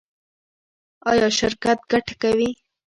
[1.09, 2.49] ایا شرکت ګټه کوي؟